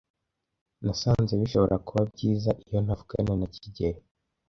Nasanze 0.83 1.33
bishobora 1.41 1.75
kuba 1.87 2.01
byiza 2.11 2.49
iyo 2.67 2.79
ntavugana 2.85 3.33
na 3.39 3.47
kigeli. 3.55 3.99